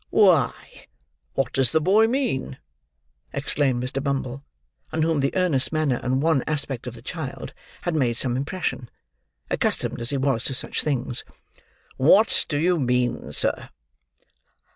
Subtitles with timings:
[0.09, 0.87] "Why,
[1.35, 2.57] what does the boy mean?"
[3.33, 4.03] exclaimed Mr.
[4.03, 4.43] Bumble,
[4.91, 8.89] on whom the earnest manner and wan aspect of the child had made some impression:
[9.51, 11.23] accustomed as he was to such things.
[11.97, 13.69] "What do you mean, sir?"